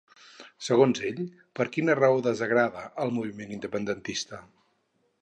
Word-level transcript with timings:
Segons 0.67 1.01
ell, 1.09 1.19
per 1.59 1.67
quina 1.77 1.97
raó 2.01 2.25
desagrada 2.31 2.89
el 3.05 3.15
moviment 3.21 3.57
independentista? 3.61 4.45